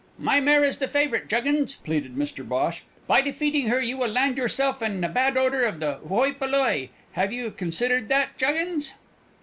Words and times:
"My 0.17 0.39
mare 0.39 0.63
is 0.63 0.79
the 0.79 0.87
favourite, 0.87 1.27
Juggins!" 1.27 1.75
pleaded 1.75 2.15
Mr 2.15 2.43
Bhosh. 2.43 2.81
"By 3.05 3.21
defeating 3.21 3.67
her 3.67 3.79
you 3.79 3.97
will 3.97 4.07
land 4.09 4.35
yourself 4.35 4.81
in 4.81 4.99
the 4.99 5.07
bad 5.07 5.37
odour 5.37 5.61
of 5.61 5.79
the 5.79 5.99
oi 6.11 6.33
polloi. 6.33 6.89
Have 7.11 7.31
you 7.31 7.51
considered 7.51 8.09
that, 8.09 8.35
Juggins?" 8.35 8.93